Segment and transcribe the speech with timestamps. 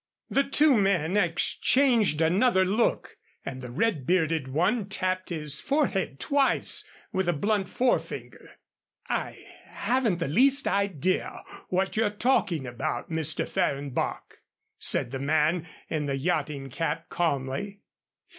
[0.31, 6.83] The two men exchanged another look, and the red bearded one tapped his forehead twice
[7.11, 8.49] with a blunt forefinger.
[9.09, 13.47] "I haven't the least idea what you're talking about, Mr.
[13.47, 14.39] Fehrenbach,"
[14.79, 17.81] said the man in the yachting cap, calmly.